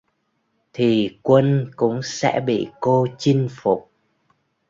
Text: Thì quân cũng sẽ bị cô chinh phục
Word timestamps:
Thì 0.73 1.19
quân 1.21 1.71
cũng 1.75 2.01
sẽ 2.03 2.39
bị 2.45 2.67
cô 2.79 3.07
chinh 3.17 3.47
phục 3.51 3.91